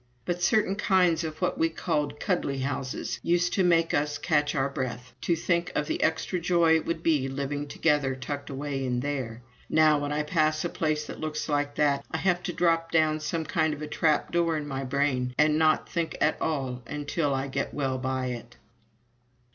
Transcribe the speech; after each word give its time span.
But 0.25 0.41
certain 0.41 0.75
kinds 0.77 1.23
of 1.23 1.39
what 1.43 1.59
we 1.59 1.69
called 1.69 2.19
"cuddly" 2.19 2.57
houses 2.57 3.19
used 3.21 3.53
to 3.53 3.63
make 3.63 3.93
us 3.93 4.17
catch 4.17 4.55
our 4.55 4.67
breaths, 4.67 5.13
to 5.21 5.35
think 5.35 5.71
of 5.75 5.85
the 5.85 6.01
extra 6.01 6.39
joy 6.39 6.73
it 6.77 6.87
would 6.87 7.03
be 7.03 7.27
living 7.29 7.67
together 7.67 8.15
tucked 8.15 8.49
away 8.49 8.83
in 8.83 9.01
there. 9.01 9.43
Now, 9.69 9.99
when 9.99 10.11
I 10.11 10.23
pass 10.23 10.65
a 10.65 10.69
place 10.69 11.05
that 11.05 11.19
looks 11.19 11.47
like 11.47 11.75
that, 11.75 12.03
I 12.09 12.17
have 12.17 12.41
to 12.41 12.51
drop 12.51 12.91
down 12.91 13.19
some 13.19 13.45
kind 13.45 13.75
of 13.75 13.81
a 13.83 13.87
trap 13.87 14.31
door 14.31 14.57
in 14.57 14.67
my 14.67 14.83
brain, 14.85 15.35
and 15.37 15.59
not 15.59 15.87
think 15.87 16.17
at 16.19 16.41
all 16.41 16.81
until 16.87 17.35
I 17.35 17.47
get 17.47 17.71
well 17.71 17.99
by 17.99 18.25
it. 18.29 18.55